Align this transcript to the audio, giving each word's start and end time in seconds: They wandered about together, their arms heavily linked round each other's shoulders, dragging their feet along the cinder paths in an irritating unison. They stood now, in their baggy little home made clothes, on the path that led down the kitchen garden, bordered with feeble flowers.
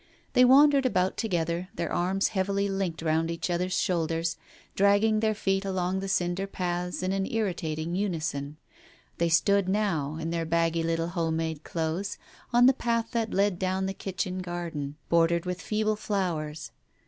They 0.33 0.43
wandered 0.43 0.83
about 0.87 1.15
together, 1.15 1.69
their 1.75 1.93
arms 1.93 2.29
heavily 2.29 2.67
linked 2.67 3.03
round 3.03 3.29
each 3.29 3.51
other's 3.51 3.79
shoulders, 3.79 4.35
dragging 4.73 5.19
their 5.19 5.35
feet 5.35 5.63
along 5.63 5.99
the 5.99 6.07
cinder 6.09 6.47
paths 6.47 7.03
in 7.03 7.11
an 7.11 7.31
irritating 7.31 7.93
unison. 7.93 8.57
They 9.19 9.29
stood 9.29 9.69
now, 9.69 10.15
in 10.15 10.31
their 10.31 10.43
baggy 10.47 10.81
little 10.81 11.09
home 11.09 11.35
made 11.37 11.63
clothes, 11.63 12.17
on 12.51 12.65
the 12.65 12.73
path 12.73 13.11
that 13.11 13.31
led 13.31 13.59
down 13.59 13.85
the 13.85 13.93
kitchen 13.93 14.39
garden, 14.39 14.95
bordered 15.07 15.45
with 15.45 15.61
feeble 15.61 15.95
flowers. 15.97 16.71